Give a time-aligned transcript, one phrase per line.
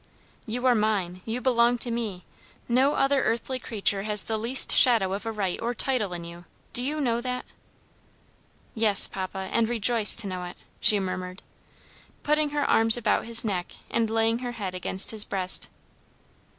[0.47, 2.25] "You are mine; you belong to me;
[2.67, 6.45] no other earthly creature has the least shadow of a right or title in you;
[6.73, 7.45] do you know that?"
[8.73, 11.43] "Yes, papa, and rejoice to know it," she murmured,
[12.23, 15.69] putting her arms about his neck and laying her head against his breast.